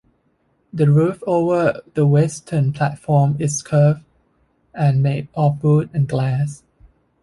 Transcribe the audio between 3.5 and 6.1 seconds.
curved, and made of wood and